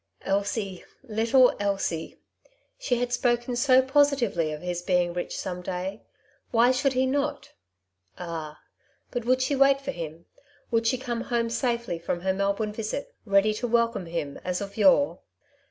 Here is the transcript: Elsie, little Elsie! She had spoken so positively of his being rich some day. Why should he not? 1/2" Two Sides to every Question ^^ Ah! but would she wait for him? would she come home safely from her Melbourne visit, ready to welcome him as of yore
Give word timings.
Elsie, 0.23 0.83
little 1.03 1.55
Elsie! 1.59 2.17
She 2.79 2.95
had 2.95 3.13
spoken 3.13 3.55
so 3.55 3.83
positively 3.83 4.51
of 4.51 4.63
his 4.63 4.81
being 4.81 5.13
rich 5.13 5.37
some 5.37 5.61
day. 5.61 6.01
Why 6.49 6.71
should 6.71 6.93
he 6.93 7.05
not? 7.05 7.43
1/2" 7.43 7.43
Two 7.43 7.43
Sides 7.43 7.49
to 7.51 8.23
every 8.23 8.31
Question 8.31 8.33
^^ 8.33 8.33
Ah! 8.33 8.61
but 9.21 9.25
would 9.25 9.41
she 9.43 9.55
wait 9.55 9.79
for 9.79 9.91
him? 9.91 10.25
would 10.71 10.87
she 10.87 10.97
come 10.97 11.21
home 11.21 11.51
safely 11.51 11.99
from 11.99 12.21
her 12.21 12.33
Melbourne 12.33 12.73
visit, 12.73 13.13
ready 13.27 13.53
to 13.53 13.67
welcome 13.67 14.07
him 14.07 14.37
as 14.43 14.59
of 14.59 14.75
yore 14.75 15.19